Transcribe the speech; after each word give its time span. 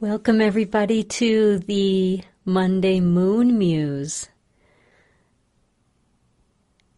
Welcome, 0.00 0.40
everybody, 0.40 1.04
to 1.04 1.58
the 1.58 2.22
Monday 2.46 3.00
Moon 3.00 3.58
Muse. 3.58 4.30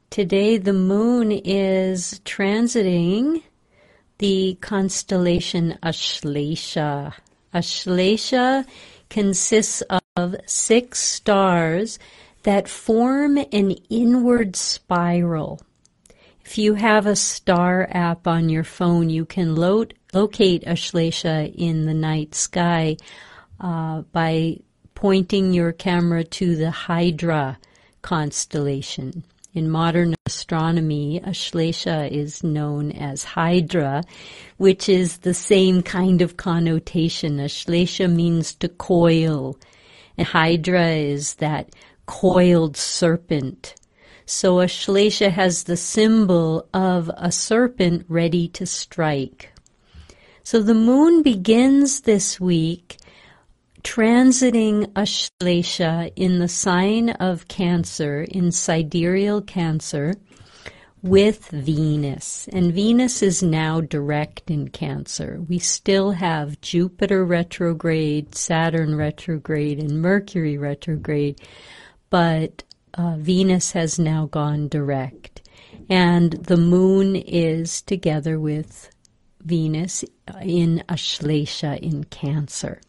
Today, 0.09 0.57
the 0.57 0.73
moon 0.73 1.33
is 1.33 2.21
transiting 2.25 3.43
the 4.19 4.57
constellation 4.61 5.81
Ashlesha. 5.83 7.15
Ashlesha 7.53 8.65
consists 9.11 9.83
of 10.17 10.37
six 10.47 11.01
stars 11.01 11.99
that 12.45 12.69
form 12.69 13.37
an 13.37 13.73
inward 13.91 14.55
spiral. 14.55 15.61
If 16.45 16.57
you 16.57 16.75
have 16.75 17.07
a 17.07 17.17
star 17.17 17.89
app 17.91 18.29
on 18.29 18.49
your 18.49 18.63
phone, 18.63 19.11
you 19.11 19.25
can 19.25 19.57
load, 19.57 19.95
locate 20.13 20.65
Ashlesha 20.65 21.55
in 21.55 21.87
the 21.87 21.95
night 21.95 22.35
sky 22.35 22.97
uh, 23.61 24.03
by 24.13 24.59
pointing 24.95 25.53
your 25.53 25.73
camera 25.73 26.25
to 26.25 26.57
the 26.57 26.71
Hydra 26.71 27.59
constellation. 28.03 29.25
In 29.55 29.69
modern 29.69 30.15
astronomy, 30.25 31.21
Ashlesha 31.21 32.11
is 32.11 32.43
known 32.43 32.91
as 32.93 33.23
Hydra, 33.25 34.03
which 34.57 34.89
is 34.89 35.19
the 35.19 35.35
same 35.35 35.83
kind 35.83 36.23
of 36.23 36.39
connotation. 36.39 37.37
Ashlesha 37.37 38.11
means 38.11 38.55
to 38.55 38.69
coil, 38.69 39.59
and 40.17 40.27
Hydra 40.27 40.89
is 40.89 41.35
that 41.35 41.75
coiled 42.07 42.77
serpent. 42.77 43.75
So 44.25 44.57
Ashlesha 44.57 45.31
has 45.31 45.65
the 45.65 45.77
symbol 45.77 46.67
of 46.73 47.11
a 47.17 47.31
serpent 47.31 48.07
ready 48.09 48.49
to 48.49 48.65
strike. 48.65 49.52
So 50.45 50.61
the 50.61 50.75
moon 50.75 51.23
begins 51.23 52.01
this 52.01 52.41
week 52.41 52.99
transiting 53.85 54.87
Ashlesha 54.93 56.13
in 56.17 56.41
the 56.41 56.49
sign 56.49 57.11
of 57.11 57.49
Cancer, 57.49 58.23
in 58.23 58.51
sidereal 58.51 59.41
Cancer, 59.41 60.15
with 61.01 61.49
Venus. 61.49 62.49
And 62.53 62.73
Venus 62.73 63.23
is 63.23 63.43
now 63.43 63.81
direct 63.81 64.51
in 64.51 64.69
Cancer. 64.69 65.41
We 65.49 65.59
still 65.59 66.13
have 66.13 66.61
Jupiter 66.61 67.25
retrograde, 67.25 68.35
Saturn 68.35 68.97
retrograde, 68.97 69.79
and 69.79 70.01
Mercury 70.01 70.59
retrograde, 70.59 71.41
but 72.11 72.63
uh, 72.95 73.17
Venus 73.17 73.73
has 73.73 73.99
now 73.99 74.27
gone 74.27 74.69
direct. 74.69 75.49
And 75.89 76.33
the 76.33 76.57
moon 76.57 77.17
is 77.17 77.83
together 77.83 78.39
with 78.39 78.92
Venus 79.45 80.05
in 80.43 80.83
Ashlesha 80.89 81.79
in 81.79 82.05
Cancer. 82.05 82.81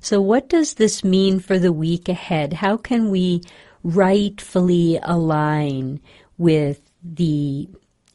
So, 0.00 0.20
what 0.20 0.48
does 0.48 0.74
this 0.74 1.04
mean 1.04 1.40
for 1.40 1.58
the 1.58 1.72
week 1.72 2.08
ahead? 2.08 2.54
How 2.54 2.76
can 2.76 3.10
we 3.10 3.42
rightfully 3.82 4.98
align 5.02 6.00
with 6.38 6.80
the 7.02 7.68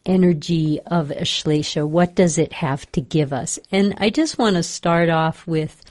energy 0.06 0.80
of 0.88 1.10
Ashlesha? 1.10 1.88
What 1.88 2.16
does 2.16 2.38
it 2.38 2.54
have 2.54 2.92
to 2.94 3.02
give 3.02 3.34
us? 3.34 3.60
And 3.72 3.94
I 3.98 4.10
just 4.10 4.38
want 4.38 4.56
to 4.56 4.64
start 4.64 5.10
off 5.10 5.46
with 5.46 5.82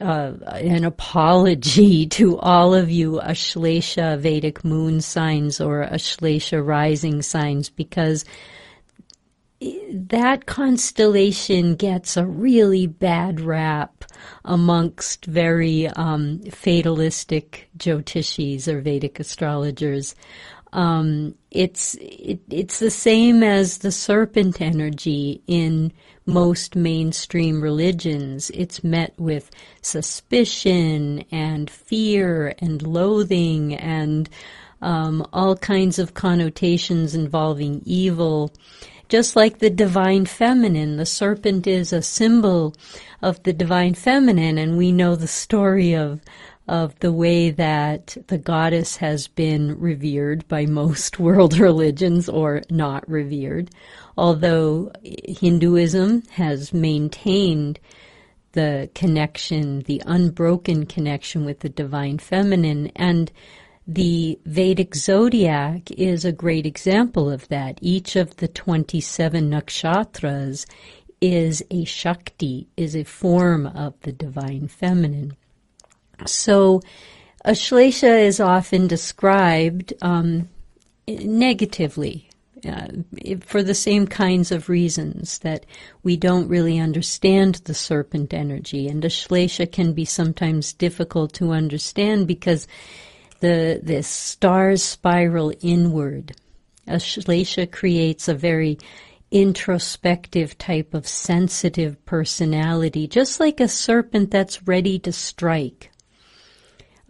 uh, 0.00 0.32
an 0.46 0.84
apology 0.84 2.06
to 2.18 2.38
all 2.38 2.74
of 2.74 2.90
you 2.90 3.20
Ashlesha 3.22 4.18
Vedic 4.18 4.64
moon 4.64 5.00
signs 5.00 5.60
or 5.60 5.86
Ashlesha 5.86 6.64
rising 6.64 7.22
signs 7.22 7.68
because 7.68 8.24
that 9.92 10.46
constellation 10.46 11.74
gets 11.74 12.16
a 12.16 12.26
really 12.26 12.86
bad 12.86 13.40
rap 13.40 14.04
amongst 14.44 15.26
very 15.26 15.88
um, 15.88 16.40
fatalistic 16.50 17.68
Jyotishis 17.76 18.68
or 18.68 18.80
Vedic 18.80 19.20
astrologers. 19.20 20.14
Um, 20.72 21.34
it's 21.50 21.96
it, 22.00 22.40
it's 22.48 22.78
the 22.78 22.90
same 22.90 23.42
as 23.42 23.78
the 23.78 23.92
serpent 23.92 24.60
energy 24.60 25.42
in 25.46 25.92
most 26.24 26.76
mainstream 26.76 27.60
religions. 27.62 28.50
It's 28.54 28.82
met 28.82 29.12
with 29.18 29.50
suspicion 29.82 31.24
and 31.30 31.68
fear 31.68 32.54
and 32.58 32.80
loathing 32.82 33.74
and 33.74 34.30
um, 34.80 35.26
all 35.32 35.56
kinds 35.56 35.98
of 35.98 36.14
connotations 36.14 37.14
involving 37.14 37.82
evil. 37.84 38.52
Just 39.12 39.36
like 39.36 39.58
the 39.58 39.68
divine 39.68 40.24
feminine, 40.24 40.96
the 40.96 41.04
serpent 41.04 41.66
is 41.66 41.92
a 41.92 42.00
symbol 42.00 42.74
of 43.20 43.42
the 43.42 43.52
divine 43.52 43.92
feminine, 43.92 44.56
and 44.56 44.78
we 44.78 44.90
know 44.90 45.16
the 45.16 45.26
story 45.26 45.94
of 45.94 46.22
of 46.66 46.98
the 47.00 47.12
way 47.12 47.50
that 47.50 48.16
the 48.28 48.38
goddess 48.38 48.96
has 48.96 49.28
been 49.28 49.78
revered 49.78 50.48
by 50.48 50.64
most 50.64 51.18
world 51.26 51.58
religions 51.58 52.26
or 52.26 52.62
not 52.70 53.06
revered. 53.06 53.68
Although 54.16 54.90
Hinduism 55.02 56.22
has 56.30 56.72
maintained 56.72 57.80
the 58.52 58.88
connection, 58.94 59.80
the 59.80 60.02
unbroken 60.06 60.86
connection 60.86 61.44
with 61.44 61.60
the 61.60 61.68
divine 61.68 62.16
feminine, 62.16 62.90
and 62.96 63.30
the 63.86 64.38
Vedic 64.44 64.94
zodiac 64.94 65.90
is 65.92 66.24
a 66.24 66.32
great 66.32 66.66
example 66.66 67.30
of 67.30 67.48
that. 67.48 67.78
Each 67.80 68.16
of 68.16 68.36
the 68.36 68.48
27 68.48 69.50
nakshatras 69.50 70.66
is 71.20 71.64
a 71.70 71.84
Shakti, 71.84 72.68
is 72.76 72.94
a 72.94 73.04
form 73.04 73.66
of 73.66 73.94
the 74.02 74.12
divine 74.12 74.68
feminine. 74.68 75.36
So, 76.26 76.80
Ashlesha 77.44 78.24
is 78.24 78.38
often 78.38 78.86
described 78.86 79.92
um, 80.00 80.48
negatively 81.08 82.28
uh, 82.64 82.86
for 83.40 83.62
the 83.64 83.74
same 83.74 84.06
kinds 84.06 84.52
of 84.52 84.68
reasons 84.68 85.38
that 85.40 85.66
we 86.04 86.16
don't 86.16 86.48
really 86.48 86.78
understand 86.78 87.56
the 87.64 87.74
serpent 87.74 88.32
energy. 88.32 88.86
And 88.86 89.02
Ashlesha 89.02 89.70
can 89.70 89.92
be 89.92 90.04
sometimes 90.04 90.72
difficult 90.72 91.32
to 91.34 91.50
understand 91.50 92.28
because 92.28 92.68
the 93.42 93.80
the 93.82 94.02
stars 94.04 94.82
spiral 94.84 95.52
inward. 95.60 96.34
Ashlesha 96.86 97.70
creates 97.70 98.28
a 98.28 98.34
very 98.34 98.78
introspective 99.32 100.56
type 100.58 100.94
of 100.94 101.08
sensitive 101.08 102.02
personality, 102.04 103.08
just 103.08 103.40
like 103.40 103.60
a 103.60 103.66
serpent 103.66 104.30
that's 104.30 104.66
ready 104.68 104.98
to 105.00 105.10
strike. 105.10 105.90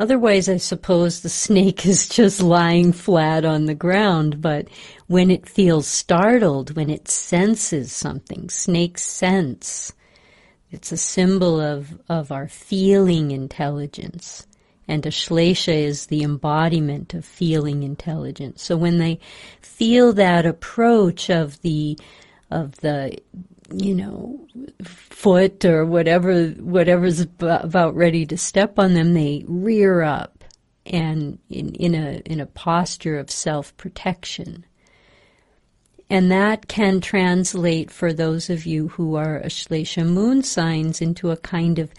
Otherwise, 0.01 0.49
I 0.49 0.57
suppose 0.57 1.21
the 1.21 1.29
snake 1.29 1.85
is 1.93 2.09
just 2.09 2.41
lying 2.41 2.93
flat 2.93 3.45
on 3.45 3.67
the 3.67 3.75
ground, 3.75 4.41
but 4.41 4.69
when 5.09 5.31
it 5.31 5.49
feels 5.49 5.87
startled, 5.87 6.75
when 6.77 6.89
it 6.89 7.09
senses 7.09 7.93
something, 7.93 8.49
snakes 8.49 9.03
sense. 9.03 9.93
It's 10.71 10.93
a 10.93 10.97
symbol 10.97 11.61
of, 11.61 12.01
of 12.09 12.33
our 12.33 12.49
feeling 12.49 13.33
intelligence 13.33 14.47
and 14.89 15.05
Ashlesha 15.05 15.75
is 15.75 16.07
the 16.07 16.23
embodiment 16.23 17.15
of 17.15 17.25
feeling 17.25 17.83
intelligence. 17.83 18.63
So 18.63 18.77
when 18.77 18.99
they 18.99 19.21
feel 19.61 20.13
that 20.15 20.47
approach 20.47 21.31
of 21.31 21.61
the 21.63 21.99
of 22.51 22.77
the 22.77 23.19
you 23.73 23.95
know 23.95 24.47
foot 24.85 25.65
or 25.65 25.87
whatever 25.87 26.49
whatever's 26.49 27.21
about 27.39 27.95
ready 27.95 28.27
to 28.27 28.37
step 28.37 28.79
on 28.79 28.95
them, 28.95 29.15
they 29.15 29.45
rear 29.47 30.03
up 30.03 30.45
and 30.85 31.39
in, 31.49 31.75
in 31.77 31.95
a 31.95 32.21
in 32.27 32.41
a 32.41 32.47
posture 32.47 33.19
of 33.19 33.31
self 33.31 33.77
protection. 33.77 34.65
And 36.11 36.31
that 36.31 36.69
can 36.69 37.01
translate 37.01 37.91
for 37.91 38.13
those 38.13 38.51
of 38.51 38.67
you 38.67 38.89
who 38.89 39.15
are 39.15 39.41
Ashlesha 39.41 40.07
moon 40.07 40.43
signs 40.43 41.01
into 41.01 41.31
a 41.31 41.39
kind 41.39 41.79
of 41.79 41.91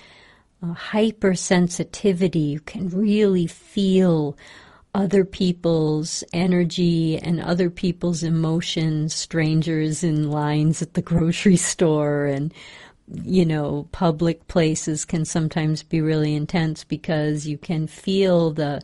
uh, 0.63 0.73
hypersensitivity. 0.73 2.51
You 2.51 2.59
can 2.61 2.89
really 2.89 3.47
feel 3.47 4.37
other 4.95 5.25
people's 5.25 6.23
energy 6.31 7.17
and 7.17 7.41
other 7.41 7.69
people's 7.69 8.23
emotions, 8.23 9.13
strangers 9.13 10.03
in 10.03 10.29
lines 10.29 10.81
at 10.81 10.93
the 10.93 11.01
grocery 11.01 11.55
store. 11.71 12.25
And 12.25 12.53
you 13.11 13.45
know, 13.45 13.87
public 13.91 14.47
places 14.47 15.03
can 15.03 15.25
sometimes 15.25 15.83
be 15.83 15.99
really 15.99 16.33
intense 16.33 16.83
because 16.83 17.45
you 17.45 17.57
can 17.57 17.87
feel 17.87 18.51
the 18.51 18.81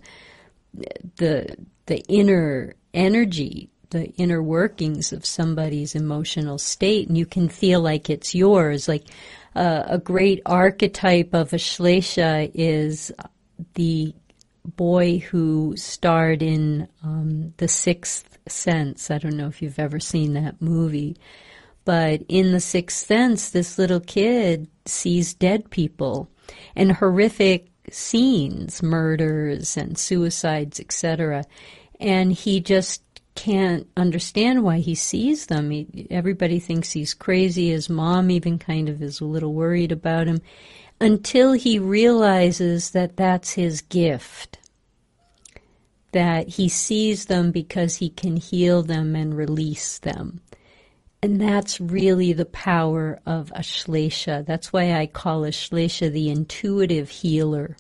the 1.16 1.56
the 1.86 2.00
inner 2.10 2.76
energy, 2.94 3.70
the 3.92 4.08
inner 4.18 4.44
workings 4.44 5.14
of 5.14 5.26
somebody's 5.26 5.96
emotional 5.96 6.58
state. 6.58 7.08
And 7.08 7.18
you 7.18 7.26
can 7.26 7.48
feel 7.48 7.80
like 7.80 8.10
it's 8.10 8.36
yours. 8.36 8.88
Like 8.88 9.06
uh, 9.56 9.84
a 9.88 9.98
great 9.98 10.42
archetype 10.46 11.34
of 11.34 11.52
Ashlesha 11.52 12.52
is 12.54 13.12
the 13.74 14.14
boy 14.66 15.20
who 15.20 15.76
starred 15.76 16.42
in 16.42 16.88
um, 17.04 17.54
The 17.58 17.68
Sixth 17.68 18.38
Sense. 18.48 19.12
I 19.12 19.18
don't 19.18 19.38
know 19.38 19.48
if 19.48 19.62
you've 19.62 19.80
ever 19.80 20.00
seen 20.00 20.34
that 20.34 20.62
movie, 20.62 21.18
but 21.86 22.22
in 22.28 22.52
the 22.52 22.60
sixth 22.60 23.08
sense, 23.08 23.50
this 23.50 23.78
little 23.78 24.00
kid 24.00 24.68
sees 24.86 25.34
dead 25.34 25.70
people 25.72 26.30
and 26.76 26.92
horrific 26.92 27.68
scenes, 27.90 28.84
murders 28.84 29.76
and 29.78 29.98
suicides, 29.98 30.80
etc. 30.80 31.46
And 32.00 32.32
he 32.32 32.60
just 32.60 33.02
can't 33.40 33.88
understand 33.96 34.66
why 34.66 34.80
he 34.80 34.94
sees 34.94 35.46
them. 35.46 35.70
He, 35.72 36.08
everybody 36.12 36.60
thinks 36.60 36.92
he's 36.92 37.14
crazy. 37.14 37.70
His 37.70 37.90
mom 37.90 38.30
even 38.30 38.60
kind 38.60 38.90
of 38.90 39.02
is 39.02 39.22
a 39.22 39.26
little 39.26 39.54
worried 39.54 39.94
about 39.94 40.28
him 40.28 40.42
until 41.00 41.54
he 41.54 41.80
realizes 41.80 42.92
that 42.92 43.16
that's 43.16 43.54
his 43.54 43.80
gift. 43.80 44.60
That 46.12 46.50
he 46.50 46.68
sees 46.68 47.28
them 47.28 47.52
because 47.52 47.96
he 47.96 48.10
can 48.10 48.36
heal 48.36 48.84
them 48.84 49.16
and 49.16 49.38
release 49.38 50.00
them. 50.00 50.42
And 51.24 51.40
that's 51.40 51.80
really 51.80 52.34
the 52.34 52.44
power 52.44 53.22
of 53.26 53.54
Ashlesha. 53.56 54.46
That's 54.46 54.74
why 54.74 54.96
I 55.00 55.06
call 55.06 55.44
Ashlesha 55.44 56.12
the 56.12 56.30
intuitive 56.30 57.10
healer. 57.10 57.78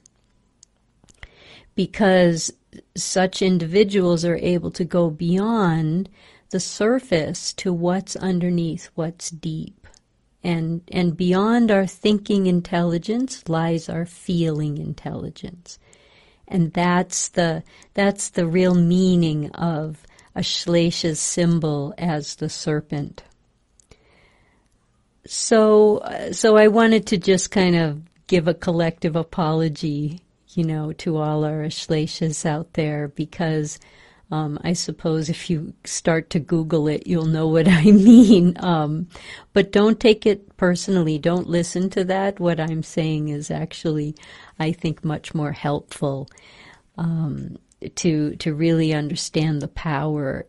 Because 1.76 2.50
such 2.95 3.42
individuals 3.42 4.24
are 4.25 4.38
able 4.38 4.71
to 4.71 4.86
go 4.86 5.10
beyond 5.10 6.10
the 6.51 6.60
surface 6.60 7.54
to 7.54 7.71
what's 7.71 8.16
underneath, 8.16 8.89
what's 8.95 9.30
deep. 9.30 9.88
And, 10.44 10.81
and 10.92 11.18
beyond 11.18 11.69
our 11.69 11.86
thinking 11.86 12.48
intelligence 12.48 13.48
lies 13.50 13.89
our 13.89 14.06
feeling 14.06 14.77
intelligence. 14.77 15.80
And 16.48 16.74
that's 16.74 17.30
the, 17.30 17.63
that's 17.94 18.30
the 18.30 18.48
real 18.48 18.74
meaning 18.74 19.51
of 19.51 20.06
a 20.36 20.39
Ashlesha's 20.39 21.19
symbol 21.19 21.94
as 21.98 22.36
the 22.36 22.50
serpent. 22.50 23.24
So, 25.25 26.01
so 26.31 26.56
I 26.56 26.69
wanted 26.69 27.06
to 27.07 27.18
just 27.18 27.51
kind 27.51 27.75
of 27.75 28.01
give 28.27 28.48
a 28.48 28.54
collective 28.54 29.15
apology, 29.15 30.22
you 30.54 30.63
know, 30.63 30.92
to 30.94 31.18
all 31.18 31.46
our 31.46 31.63
Ashleshas 31.63 32.46
out 32.46 32.74
there 32.74 33.10
because 33.10 33.80
um, 34.31 34.60
I 34.63 34.74
suppose 34.74 35.30
if 35.30 35.50
you 35.50 35.74
start 35.86 36.30
to 36.31 36.40
Google 36.40 36.88
it, 36.88 37.07
you'll 37.07 37.25
know 37.25 37.48
what 37.48 37.68
I 37.69 37.84
mean. 37.86 38.56
Um, 38.60 39.07
but 39.54 39.72
don't 39.72 40.00
take 40.00 40.25
it 40.25 40.56
personally. 40.57 41.18
Don't 41.18 41.50
listen 41.50 41.90
to 41.92 42.04
that. 42.06 42.40
What 42.40 42.60
I'm 42.60 42.84
saying 42.84 43.30
is 43.30 43.50
actually, 43.50 44.16
I 44.60 44.72
think, 44.72 45.04
much 45.04 45.34
more 45.34 45.51
helpful 45.51 46.30
um, 46.98 47.57
to 47.96 48.36
to 48.38 48.54
really 48.54 48.94
understand 48.94 49.62
the 49.62 49.68
power 49.68 50.46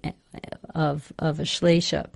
of 0.74 1.12
of 1.18 1.38
Ashlesha. 1.38 2.08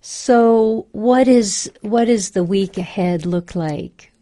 So, 0.00 0.86
what 0.92 1.26
is 1.26 1.70
what 1.80 2.08
is 2.08 2.30
the 2.30 2.44
week 2.44 2.78
ahead 2.78 3.26
look 3.26 3.56
like 3.56 4.12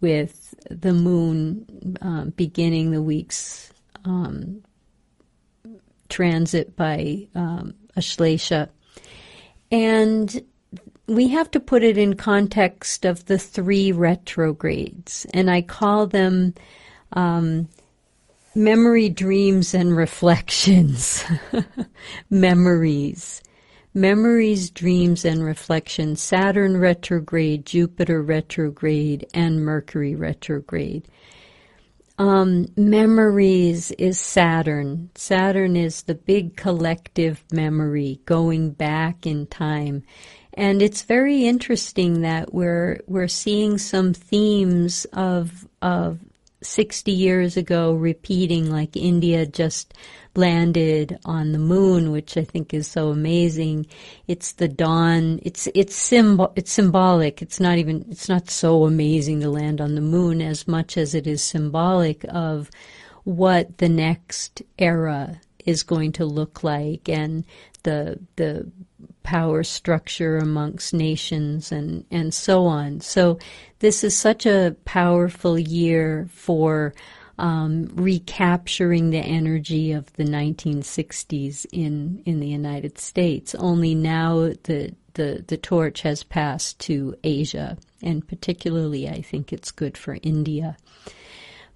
with 0.00 0.43
the 0.70 0.92
moon 0.92 1.98
um, 2.00 2.30
beginning 2.30 2.90
the 2.90 3.02
week's 3.02 3.72
um, 4.04 4.62
transit 6.08 6.76
by 6.76 7.26
um, 7.34 7.74
Ashlesha? 7.96 8.68
And 9.70 10.42
we 11.06 11.28
have 11.28 11.50
to 11.52 11.60
put 11.60 11.82
it 11.82 11.98
in 11.98 12.14
context 12.14 13.04
of 13.04 13.26
the 13.26 13.38
three 13.38 13.92
retrogrades, 13.92 15.26
and 15.34 15.50
I 15.50 15.62
call 15.62 16.06
them 16.06 16.54
um, 17.12 17.68
memory, 18.54 19.08
dreams, 19.08 19.74
and 19.74 19.96
reflections. 19.96 21.24
Memories 22.30 23.42
memories, 23.94 24.70
dreams, 24.70 25.24
and 25.24 25.44
Reflection, 25.44 26.16
Saturn 26.16 26.76
retrograde, 26.76 27.64
Jupiter 27.64 28.22
retrograde, 28.22 29.26
and 29.32 29.64
Mercury 29.64 30.14
retrograde. 30.14 31.08
Um, 32.18 32.66
memories 32.76 33.90
is 33.92 34.20
Saturn. 34.20 35.10
Saturn 35.14 35.76
is 35.76 36.02
the 36.02 36.14
big 36.14 36.56
collective 36.56 37.44
memory 37.50 38.20
going 38.24 38.70
back 38.70 39.26
in 39.26 39.46
time. 39.46 40.04
And 40.52 40.80
it's 40.80 41.02
very 41.02 41.46
interesting 41.46 42.20
that 42.20 42.54
we're 42.54 43.00
we're 43.08 43.26
seeing 43.26 43.78
some 43.78 44.14
themes 44.14 45.04
of 45.12 45.66
of 45.82 46.20
60 46.64 47.10
years 47.10 47.56
ago 47.56 47.92
repeating 47.92 48.70
like 48.70 48.96
India 48.96 49.46
just 49.46 49.94
landed 50.36 51.18
on 51.24 51.52
the 51.52 51.58
moon, 51.58 52.10
which 52.10 52.36
I 52.36 52.44
think 52.44 52.74
is 52.74 52.88
so 52.88 53.10
amazing. 53.10 53.86
It's 54.26 54.52
the 54.52 54.68
dawn. 54.68 55.40
It's 55.42 55.68
it's 55.74 55.94
symbol. 55.94 56.52
It's 56.56 56.72
symbolic. 56.72 57.42
It's 57.42 57.60
not 57.60 57.78
even. 57.78 58.04
It's 58.10 58.28
not 58.28 58.50
so 58.50 58.84
amazing 58.84 59.40
to 59.40 59.50
land 59.50 59.80
on 59.80 59.94
the 59.94 60.00
moon 60.00 60.42
as 60.42 60.66
much 60.66 60.96
as 60.96 61.14
it 61.14 61.26
is 61.26 61.42
symbolic 61.42 62.24
of 62.28 62.70
what 63.24 63.78
the 63.78 63.88
next 63.88 64.62
era 64.78 65.40
is 65.64 65.82
going 65.82 66.12
to 66.12 66.24
look 66.26 66.62
like 66.62 67.08
and 67.08 67.44
the 67.84 68.18
the 68.36 68.70
power 69.24 69.64
structure 69.64 70.38
amongst 70.38 70.94
nations 70.94 71.72
and 71.72 72.04
and 72.12 72.32
so 72.32 72.66
on. 72.66 73.00
So 73.00 73.38
this 73.80 74.04
is 74.04 74.16
such 74.16 74.46
a 74.46 74.76
powerful 74.84 75.58
year 75.58 76.28
for 76.30 76.94
um, 77.36 77.90
recapturing 77.94 79.10
the 79.10 79.18
energy 79.18 79.90
of 79.90 80.12
the 80.12 80.24
1960s 80.24 81.66
in 81.72 82.22
in 82.24 82.38
the 82.38 82.48
United 82.48 82.98
States. 82.98 83.56
Only 83.56 83.96
now 83.96 84.52
the 84.62 84.94
the 85.14 85.44
the 85.46 85.56
torch 85.56 86.02
has 86.02 86.22
passed 86.22 86.78
to 86.80 87.16
Asia, 87.24 87.76
and 88.02 88.26
particularly, 88.26 89.08
I 89.08 89.20
think 89.20 89.52
it's 89.52 89.72
good 89.72 89.98
for 89.98 90.18
India. 90.22 90.76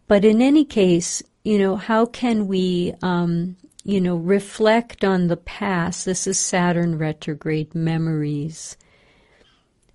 But 0.06 0.25
in 0.25 0.41
any 0.41 0.65
case, 0.65 1.23
you 1.45 1.59
know, 1.59 1.77
how 1.77 2.06
can 2.06 2.47
we, 2.47 2.95
um, 3.03 3.56
you 3.88 4.02
know, 4.02 4.17
reflect 4.17 5.02
on 5.02 5.29
the 5.29 5.37
past? 5.38 6.05
This 6.05 6.26
is 6.26 6.38
Saturn 6.38 6.99
retrograde 6.99 7.75
memories. 7.75 8.76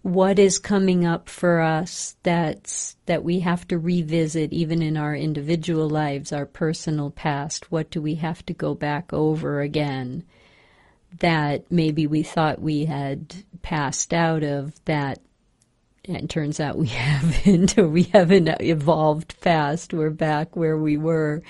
What 0.02 0.40
is 0.40 0.58
coming 0.58 1.06
up 1.06 1.30
for 1.30 1.62
us 1.62 2.16
that's 2.24 2.98
that 3.06 3.24
we 3.24 3.42
have 3.42 3.68
to 3.68 3.78
revisit 3.78 4.52
even 4.52 4.82
in 4.82 4.98
our 4.98 5.16
individual 5.16 5.88
lives 5.88 6.34
our 6.34 6.48
personal 6.48 7.12
past? 7.12 7.72
What 7.72 7.92
do 7.92 8.02
we 8.02 8.16
have 8.16 8.44
to 8.48 8.54
go 8.54 8.74
back 8.74 9.14
over 9.14 9.62
again 9.62 10.24
that 11.20 11.72
maybe 11.72 12.08
we 12.08 12.24
thought 12.24 12.60
we 12.60 12.86
had 12.86 13.46
passed 13.62 14.12
out 14.12 14.42
of 14.42 14.74
that 14.86 15.20
and 16.06 16.28
turns 16.28 16.60
out 16.60 16.80
we 16.80 16.88
haven't 16.88 17.78
we 17.78 18.04
haven't 18.06 18.50
evolved 18.60 19.40
past. 19.42 19.94
We're 19.94 20.10
back 20.10 20.56
where 20.56 20.80
we 20.80 20.98
were 20.98 21.44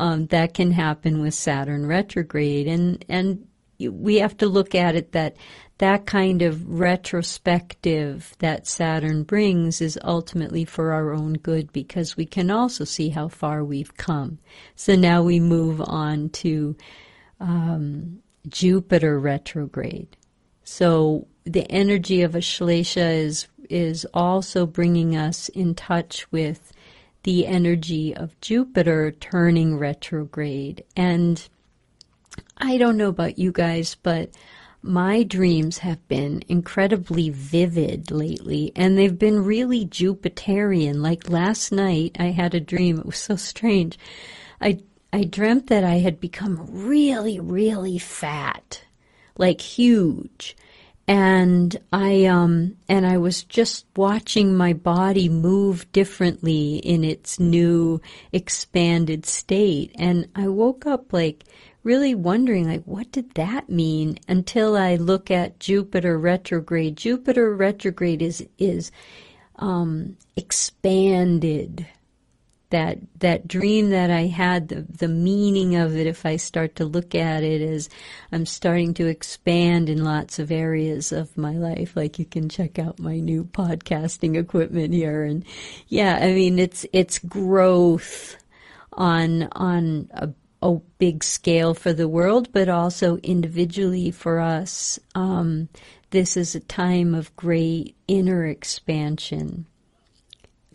um, 0.00 0.26
that 0.26 0.54
can 0.54 0.72
happen 0.72 1.20
with 1.20 1.34
saturn 1.34 1.86
retrograde 1.86 2.66
and 2.66 3.04
and 3.08 3.46
we 3.88 4.16
have 4.16 4.36
to 4.36 4.46
look 4.46 4.74
at 4.74 4.94
it 4.94 5.12
that 5.12 5.36
that 5.80 6.04
kind 6.04 6.42
of 6.42 6.68
retrospective 6.68 8.36
that 8.40 8.66
Saturn 8.66 9.22
brings 9.22 9.80
is 9.80 9.98
ultimately 10.04 10.62
for 10.66 10.92
our 10.92 11.14
own 11.14 11.32
good 11.32 11.72
because 11.72 12.18
we 12.18 12.26
can 12.26 12.50
also 12.50 12.84
see 12.84 13.08
how 13.08 13.28
far 13.28 13.64
we've 13.64 13.96
come. 13.96 14.38
So 14.76 14.94
now 14.94 15.22
we 15.22 15.40
move 15.40 15.80
on 15.80 16.28
to 16.30 16.76
um, 17.40 18.18
Jupiter 18.46 19.18
retrograde. 19.18 20.18
So 20.64 21.26
the 21.44 21.64
energy 21.70 22.20
of 22.20 22.32
Ashlesha 22.32 23.14
is 23.16 23.48
is 23.70 24.06
also 24.12 24.66
bringing 24.66 25.16
us 25.16 25.48
in 25.48 25.74
touch 25.74 26.30
with 26.30 26.72
the 27.22 27.46
energy 27.46 28.14
of 28.14 28.40
Jupiter 28.40 29.10
turning 29.10 29.78
retrograde. 29.78 30.84
And 30.96 31.46
I 32.56 32.78
don't 32.78 32.96
know 32.96 33.08
about 33.08 33.38
you 33.38 33.52
guys, 33.52 33.96
but 34.02 34.30
my 34.82 35.22
dreams 35.22 35.78
have 35.78 36.06
been 36.08 36.42
incredibly 36.48 37.28
vivid 37.28 38.10
lately, 38.10 38.72
and 38.74 38.96
they've 38.96 39.18
been 39.18 39.44
really 39.44 39.84
Jupiterian. 39.84 41.02
Like 41.02 41.28
last 41.28 41.70
night, 41.70 42.16
I 42.18 42.26
had 42.26 42.54
a 42.54 42.60
dream. 42.60 42.98
It 42.98 43.06
was 43.06 43.18
so 43.18 43.36
strange. 43.36 43.98
I 44.60 44.80
I 45.12 45.24
dreamt 45.24 45.66
that 45.66 45.84
I 45.84 45.98
had 45.98 46.20
become 46.20 46.66
really, 46.70 47.40
really 47.40 47.98
fat, 47.98 48.82
like 49.36 49.60
huge, 49.60 50.56
and 51.10 51.76
I 51.92 52.26
um 52.26 52.76
and 52.88 53.04
I 53.04 53.18
was 53.18 53.42
just 53.42 53.84
watching 53.96 54.56
my 54.56 54.72
body 54.72 55.28
move 55.28 55.90
differently 55.90 56.76
in 56.76 57.02
its 57.02 57.40
new 57.40 58.00
expanded 58.32 59.26
state, 59.26 59.90
and 59.98 60.28
I 60.36 60.46
woke 60.46 60.86
up 60.86 61.12
like 61.12 61.42
really 61.82 62.14
wondering 62.14 62.68
like 62.68 62.84
what 62.84 63.10
did 63.10 63.34
that 63.34 63.68
mean? 63.68 64.20
Until 64.28 64.76
I 64.76 64.94
look 64.94 65.32
at 65.32 65.58
Jupiter 65.58 66.16
retrograde. 66.16 66.96
Jupiter 66.96 67.56
retrograde 67.56 68.22
is 68.22 68.46
is 68.56 68.92
um, 69.56 70.16
expanded 70.36 71.88
that 72.70 72.98
that 73.18 73.46
dream 73.46 73.90
that 73.90 74.10
I 74.10 74.26
had, 74.26 74.68
the, 74.68 74.82
the 74.82 75.08
meaning 75.08 75.76
of 75.76 75.96
it, 75.96 76.06
if 76.06 76.24
I 76.24 76.36
start 76.36 76.76
to 76.76 76.84
look 76.84 77.14
at 77.14 77.42
it, 77.42 77.60
is 77.60 77.88
I'm 78.32 78.46
starting 78.46 78.94
to 78.94 79.06
expand 79.06 79.88
in 79.88 80.04
lots 80.04 80.38
of 80.38 80.50
areas 80.50 81.12
of 81.12 81.36
my 81.36 81.52
life. 81.52 81.94
Like 81.96 82.18
you 82.18 82.24
can 82.24 82.48
check 82.48 82.78
out 82.78 82.98
my 82.98 83.18
new 83.18 83.44
podcasting 83.44 84.36
equipment 84.36 84.94
here, 84.94 85.24
and 85.24 85.44
yeah, 85.88 86.18
I 86.20 86.32
mean 86.32 86.58
it's 86.58 86.86
it's 86.92 87.18
growth 87.18 88.36
on 88.92 89.48
on 89.52 90.08
a, 90.12 90.30
a 90.62 90.74
big 90.98 91.24
scale 91.24 91.74
for 91.74 91.92
the 91.92 92.08
world, 92.08 92.52
but 92.52 92.68
also 92.68 93.16
individually 93.18 94.10
for 94.10 94.38
us. 94.38 94.98
Um, 95.14 95.68
this 96.10 96.36
is 96.36 96.54
a 96.54 96.60
time 96.60 97.14
of 97.14 97.34
great 97.36 97.96
inner 98.08 98.46
expansion 98.46 99.66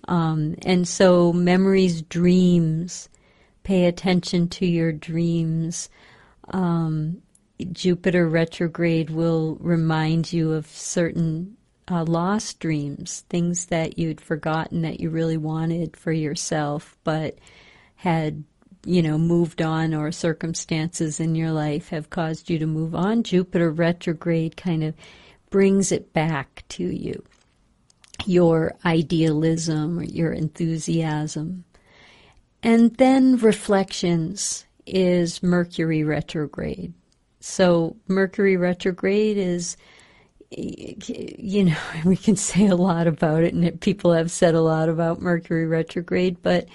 um, 0.07 0.55
and 0.63 0.87
so, 0.87 1.33
memories, 1.33 2.01
dreams, 2.01 3.09
pay 3.63 3.85
attention 3.85 4.47
to 4.49 4.65
your 4.65 4.91
dreams. 4.91 5.89
Um, 6.49 7.21
Jupiter 7.71 8.27
retrograde 8.27 9.09
will 9.09 9.57
remind 9.59 10.31
you 10.31 10.53
of 10.53 10.67
certain 10.67 11.57
uh, 11.89 12.03
lost 12.03 12.59
dreams, 12.59 13.25
things 13.29 13.67
that 13.67 13.97
you'd 13.97 14.21
forgotten 14.21 14.81
that 14.81 14.99
you 14.99 15.09
really 15.09 15.37
wanted 15.37 15.95
for 15.95 16.11
yourself, 16.11 16.97
but 17.03 17.37
had, 17.95 18.43
you 18.85 19.01
know, 19.01 19.17
moved 19.17 19.61
on 19.61 19.93
or 19.93 20.11
circumstances 20.11 21.19
in 21.19 21.35
your 21.35 21.51
life 21.51 21.89
have 21.89 22.09
caused 22.09 22.49
you 22.49 22.59
to 22.59 22.67
move 22.67 22.93
on. 22.93 23.23
Jupiter 23.23 23.71
retrograde 23.71 24.57
kind 24.57 24.83
of 24.83 24.93
brings 25.49 25.91
it 25.91 26.11
back 26.11 26.63
to 26.69 26.83
you 26.83 27.23
your 28.27 28.75
idealism 28.85 29.99
or 29.99 30.03
your 30.03 30.31
enthusiasm. 30.31 31.63
And 32.63 32.95
then 32.95 33.37
reflections 33.37 34.65
is 34.85 35.43
Mercury 35.43 36.03
retrograde. 36.03 36.93
So 37.39 37.95
Mercury 38.07 38.57
retrograde 38.57 39.37
is, 39.37 39.77
you 40.49 41.65
know, 41.65 41.77
we 42.05 42.17
can 42.17 42.35
say 42.35 42.67
a 42.67 42.75
lot 42.75 43.07
about 43.07 43.43
it, 43.43 43.53
and 43.53 43.79
people 43.81 44.13
have 44.13 44.31
said 44.31 44.55
a 44.55 44.61
lot 44.61 44.89
about 44.89 45.21
Mercury 45.21 45.67
retrograde, 45.67 46.41
but 46.41 46.67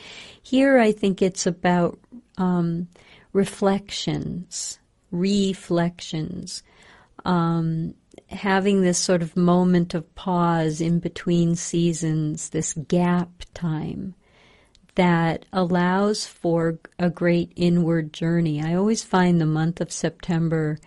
here 0.42 0.78
I 0.78 0.92
think 0.92 1.22
it's 1.22 1.46
about 1.46 1.98
um, 2.38 2.88
reflections, 3.32 4.78
reflections. 5.10 6.62
Um, 7.24 7.94
having 8.30 8.82
this 8.82 8.98
sort 8.98 9.22
of 9.22 9.36
moment 9.36 9.94
of 9.94 10.14
pause 10.14 10.80
in 10.80 11.00
between 11.00 11.56
seasons, 11.56 12.50
this 12.50 12.74
gap 12.74 13.30
time 13.54 14.14
that 14.94 15.46
allows 15.52 16.26
for 16.26 16.78
a 16.98 17.10
great 17.10 17.52
inward 17.56 18.12
journey. 18.12 18.62
I 18.62 18.74
always 18.74 19.02
find 19.02 19.40
the 19.40 19.46
month 19.46 19.80
of 19.80 19.92
September 19.92 20.78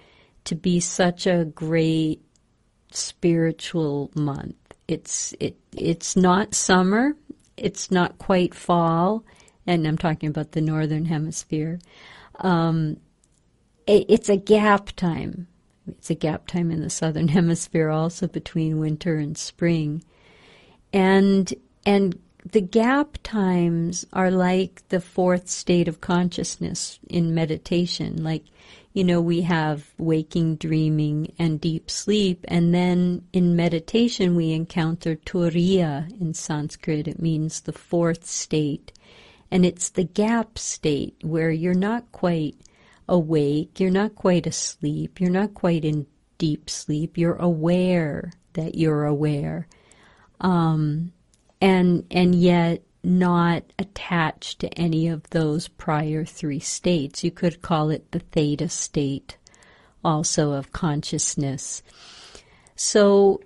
to 0.46 0.56
be 0.56 0.80
such 0.80 1.26
a 1.26 1.46
great 1.46 2.22
spiritual 2.92 4.12
month. 4.14 4.56
It's 4.88 5.34
it 5.40 5.58
it's 5.76 6.16
not 6.16 6.54
summer, 6.54 7.16
it's 7.58 7.90
not 7.90 8.18
quite 8.18 8.54
fall, 8.54 9.24
and 9.66 9.88
I'm 9.88 9.98
talking 9.98 10.30
about 10.30 10.52
the 10.52 10.62
northern 10.62 11.06
hemisphere. 11.06 11.80
Um, 12.36 12.98
it, 13.88 14.06
it's 14.10 14.30
a 14.30 14.38
gap 14.38 14.92
time 14.96 15.48
it's 15.88 16.10
a 16.10 16.16
gap 16.16 16.48
time 16.48 16.72
in 16.72 16.82
the 16.82 16.90
southern 16.90 17.28
hemisphere 17.40 17.90
also 17.90 18.28
between 18.28 18.80
winter 18.80 19.16
and 19.16 19.38
spring. 19.38 20.04
And 20.92 21.54
and 21.86 22.20
the 22.52 22.62
gap 22.62 23.18
times 23.24 24.06
are 24.12 24.32
like 24.32 24.88
the 24.90 25.00
fourth 25.00 25.50
state 25.50 25.88
of 25.88 26.02
consciousness 26.02 27.00
in 27.10 27.34
meditation. 27.34 28.24
Like, 28.24 28.44
you 28.92 29.04
know, 29.04 29.22
we 29.22 29.42
have 29.42 29.90
waking, 29.98 30.58
dreaming, 30.58 31.34
and 31.40 31.60
deep 31.60 31.90
sleep. 31.90 32.46
And 32.48 32.74
then 32.74 33.26
in 33.32 33.56
meditation, 33.56 34.36
we 34.36 34.52
encounter 34.52 35.16
turiya 35.16 36.12
in 36.20 36.34
Sanskrit. 36.34 37.08
It 37.08 37.22
means 37.22 37.62
the 37.62 37.72
fourth 37.72 38.26
state. 38.26 38.92
And 39.50 39.66
it's 39.66 39.90
the 39.90 40.04
gap 40.04 40.60
state 40.60 41.16
where 41.22 41.52
you're 41.52 41.74
not 41.74 42.12
quite 42.12 42.56
awake, 43.08 43.80
you're 43.80 43.92
not 43.92 44.16
quite 44.16 44.48
asleep, 44.48 45.20
you're 45.20 45.30
not 45.30 45.54
quite 45.54 45.86
in 45.86 46.06
deep 46.38 46.70
sleep, 46.70 47.18
you're 47.18 47.36
aware 47.36 48.32
that 48.54 48.76
you're 48.76 49.06
aware. 49.06 49.68
Um, 50.42 51.14
and 51.62 52.06
and 52.12 52.36
yet 52.36 52.84
not 53.04 53.64
attached 53.78 54.60
to 54.60 54.74
any 54.80 55.08
of 55.08 55.30
those 55.32 55.68
prior 55.68 56.24
three 56.24 56.60
states. 56.60 57.24
You 57.24 57.32
could 57.32 57.62
call 57.62 57.90
it 57.90 58.12
the 58.12 58.20
theta 58.20 58.70
state 58.70 59.38
also 60.04 60.54
of 60.54 60.72
consciousness. 60.72 61.84
So 62.76 63.42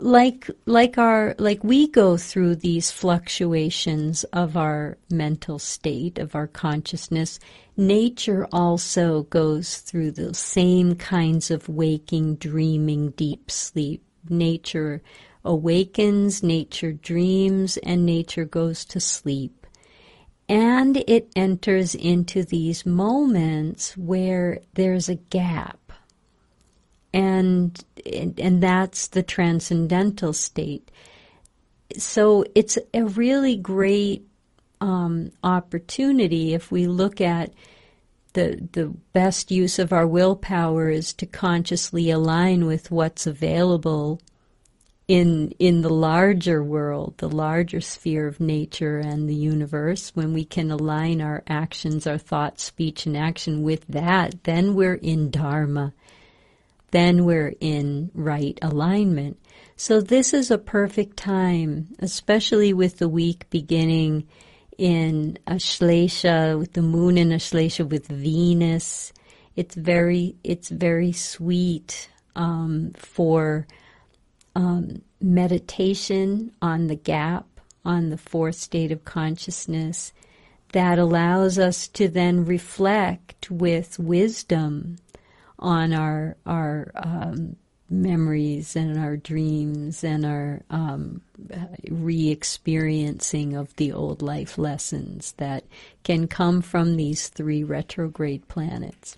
like 0.00 0.50
like 0.66 0.98
our 0.98 1.34
like 1.38 1.62
we 1.64 1.88
go 1.88 2.16
through 2.16 2.56
these 2.56 2.90
fluctuations 2.90 4.24
of 4.24 4.56
our 4.56 4.96
mental 5.10 5.58
state 5.58 6.18
of 6.18 6.34
our 6.34 6.46
consciousness 6.46 7.38
nature 7.78 8.46
also 8.52 9.22
goes 9.24 9.78
through 9.78 10.10
the 10.10 10.34
same 10.34 10.96
kinds 10.96 11.50
of 11.50 11.68
waking 11.68 12.34
dreaming 12.36 13.10
deep 13.10 13.50
sleep. 13.50 14.04
Nature 14.28 15.00
awakens 15.44 16.42
nature 16.42 16.92
dreams 16.92 17.78
and 17.78 18.04
nature 18.04 18.44
goes 18.44 18.84
to 18.84 19.00
sleep. 19.00 19.66
And 20.48 20.96
it 21.06 21.30
enters 21.36 21.94
into 21.94 22.42
these 22.42 22.84
moments 22.84 23.96
where 23.96 24.60
there's 24.74 25.08
a 25.08 25.14
gap. 25.14 25.92
And 27.12 27.82
and 28.04 28.62
that's 28.62 29.08
the 29.08 29.22
transcendental 29.22 30.32
state. 30.32 30.90
So 31.96 32.44
it's 32.54 32.78
a 32.92 33.04
really 33.04 33.56
great 33.56 34.27
um, 34.80 35.30
opportunity 35.42 36.54
if 36.54 36.70
we 36.70 36.86
look 36.86 37.20
at 37.20 37.52
the 38.34 38.68
the 38.72 38.86
best 39.12 39.50
use 39.50 39.78
of 39.78 39.92
our 39.92 40.06
willpower 40.06 40.90
is 40.90 41.12
to 41.14 41.26
consciously 41.26 42.10
align 42.10 42.66
with 42.66 42.90
what's 42.90 43.26
available 43.26 44.20
in 45.06 45.52
in 45.58 45.80
the 45.80 45.92
larger 45.92 46.62
world, 46.62 47.14
the 47.18 47.28
larger 47.28 47.80
sphere 47.80 48.26
of 48.26 48.40
nature 48.40 48.98
and 48.98 49.28
the 49.28 49.34
universe, 49.34 50.10
when 50.14 50.34
we 50.34 50.44
can 50.44 50.70
align 50.70 51.20
our 51.20 51.42
actions, 51.48 52.06
our 52.06 52.18
thoughts, 52.18 52.62
speech, 52.62 53.06
and 53.06 53.16
action 53.16 53.62
with 53.62 53.86
that, 53.88 54.44
then 54.44 54.74
we're 54.74 54.94
in 54.94 55.30
Dharma 55.30 55.94
then 56.90 57.24
we're 57.24 57.54
in 57.60 58.10
right 58.14 58.58
alignment. 58.62 59.38
So 59.76 60.00
this 60.00 60.32
is 60.32 60.50
a 60.50 60.58
perfect 60.58 61.16
time, 61.16 61.88
especially 61.98 62.72
with 62.72 62.98
the 62.98 63.08
week 63.08 63.48
beginning 63.50 64.26
in 64.78 65.38
Ashlesha, 65.46 66.58
with 66.58 66.72
the 66.72 66.82
moon 66.82 67.18
in 67.18 67.30
Ashlesha 67.30 67.86
with 67.86 68.06
Venus. 68.06 69.12
It's 69.56 69.74
very, 69.74 70.36
it's 70.44 70.68
very 70.68 71.12
sweet 71.12 72.08
um, 72.36 72.92
for 72.96 73.66
um, 74.54 75.02
meditation 75.20 76.52
on 76.62 76.86
the 76.86 76.94
gap, 76.94 77.46
on 77.84 78.10
the 78.10 78.16
fourth 78.18 78.54
state 78.54 78.92
of 78.92 79.04
consciousness, 79.04 80.12
that 80.72 80.98
allows 80.98 81.58
us 81.58 81.88
to 81.88 82.08
then 82.08 82.44
reflect 82.44 83.50
with 83.50 83.98
wisdom 83.98 84.96
on 85.58 85.92
our 85.92 86.36
our 86.46 86.92
um, 86.94 87.56
memories 87.90 88.76
and 88.76 88.98
our 88.98 89.16
dreams 89.16 90.04
and 90.04 90.26
our 90.26 90.62
um, 90.70 91.22
re-experiencing 91.90 93.54
of 93.54 93.74
the 93.76 93.92
old 93.92 94.20
life 94.20 94.58
lessons 94.58 95.32
that 95.38 95.64
can 96.02 96.28
come 96.28 96.60
from 96.60 96.96
these 96.96 97.28
three 97.28 97.64
retrograde 97.64 98.46
planets. 98.48 99.16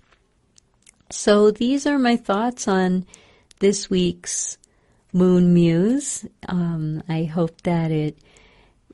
So 1.09 1.51
these 1.51 1.85
are 1.85 1.99
my 1.99 2.15
thoughts 2.15 2.67
on 2.67 3.05
this 3.59 3.89
week's 3.89 4.57
Moon 5.13 5.53
Muse. 5.53 6.25
Um, 6.47 7.03
I 7.09 7.25
hope 7.25 7.61
that 7.63 7.91
it 7.91 8.17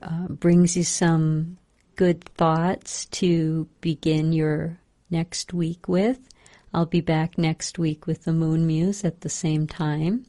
uh, 0.01 0.27
brings 0.27 0.75
you 0.75 0.83
some 0.83 1.57
good 1.95 2.23
thoughts 2.23 3.05
to 3.05 3.67
begin 3.81 4.33
your 4.33 4.79
next 5.09 5.53
week 5.53 5.87
with. 5.87 6.19
I'll 6.77 6.85
be 6.85 7.01
back 7.01 7.39
next 7.39 7.79
week 7.79 8.05
with 8.05 8.25
the 8.25 8.31
Moon 8.31 8.67
Muse 8.67 9.03
at 9.03 9.21
the 9.21 9.29
same 9.29 9.65
time. 9.65 10.27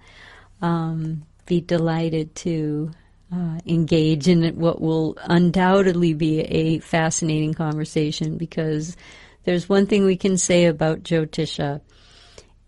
um, 0.62 1.24
be 1.46 1.60
delighted 1.62 2.36
to 2.36 2.92
uh, 3.34 3.60
engage 3.66 4.28
in 4.28 4.44
what 4.58 4.82
will 4.82 5.18
undoubtedly 5.24 6.14
be 6.14 6.42
a 6.42 6.80
fascinating 6.80 7.54
conversation 7.54 8.38
because 8.38 8.98
there's 9.46 9.70
one 9.70 9.86
thing 9.86 10.04
we 10.04 10.18
can 10.18 10.38
say 10.38 10.66
about 10.66 11.04
Jyotisha. 11.04 11.82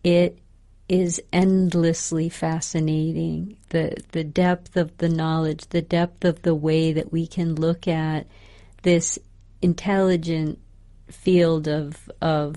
It 0.03 0.39
is 0.87 1.21
endlessly 1.33 2.29
fascinating. 2.29 3.57
The 3.69 3.97
the 4.11 4.23
depth 4.23 4.77
of 4.77 4.97
the 4.97 5.09
knowledge, 5.09 5.67
the 5.69 5.81
depth 5.81 6.23
of 6.23 6.43
the 6.43 6.55
way 6.55 6.93
that 6.93 7.11
we 7.11 7.27
can 7.27 7.55
look 7.55 7.87
at 7.87 8.27
this 8.83 9.19
intelligent 9.61 10.59
field 11.09 11.67
of 11.67 12.09
of 12.21 12.55